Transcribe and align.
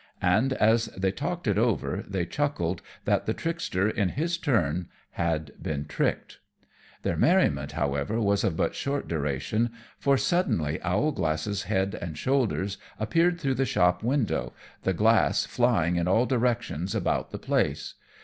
And 0.23 0.53
as 0.53 0.87
they 0.97 1.11
talked 1.11 1.45
it 1.45 1.59
over 1.59 2.03
they 2.07 2.25
chuckled 2.25 2.81
that 3.05 3.27
the 3.27 3.35
trickster, 3.35 3.87
in 3.87 4.09
his 4.09 4.35
turn, 4.35 4.87
had 5.11 5.51
been 5.61 5.85
tricked. 5.85 6.39
Their 7.03 7.15
merriment, 7.15 7.73
however, 7.73 8.19
was 8.19 8.43
of 8.43 8.57
but 8.57 8.73
short 8.73 9.07
duration, 9.07 9.69
for 9.99 10.17
suddenly 10.17 10.81
Owlglass's 10.81 11.65
head 11.65 11.93
and 11.93 12.17
shoulders 12.17 12.79
appeared 12.99 13.39
through 13.39 13.53
the 13.53 13.63
shop 13.65 14.01
window, 14.01 14.53
the 14.81 14.93
glass 14.93 15.45
flying 15.45 15.97
in 15.97 16.07
all 16.07 16.25
directions 16.25 16.95
about 16.95 17.29
the 17.29 17.37
place. 17.37 17.93